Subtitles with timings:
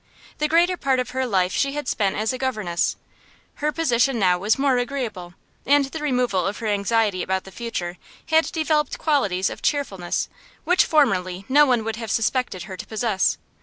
[0.39, 2.95] The greater part of her life she had spent as a governess;
[3.61, 7.99] her position now was more agreeable, and the removal of her anxiety about the future
[8.29, 10.27] had developed qualities of cheerfulness
[10.63, 13.37] which formerly no one would have suspected her to possess.